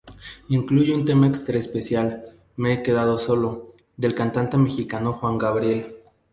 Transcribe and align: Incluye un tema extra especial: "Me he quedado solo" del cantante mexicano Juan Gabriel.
Incluye 0.49 0.95
un 0.95 1.05
tema 1.05 1.27
extra 1.27 1.59
especial: 1.59 2.23
"Me 2.57 2.73
he 2.73 2.81
quedado 2.81 3.19
solo" 3.19 3.75
del 3.97 4.15
cantante 4.15 4.57
mexicano 4.57 5.13
Juan 5.13 5.37
Gabriel. 5.37 5.95